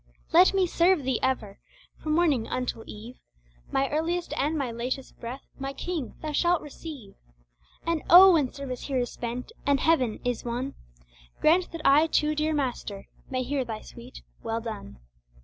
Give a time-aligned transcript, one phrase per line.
[0.33, 1.59] Let me serve Thee ever,
[2.01, 3.19] from morning until eve,
[3.71, 7.13] My earliest and my latest breath, my King, Thou shall receive.
[7.85, 10.73] And oh when service here is spent, and Heaven is won
[11.39, 14.97] Grant that I too, dear Master, may hear Thy sweet "Well done!"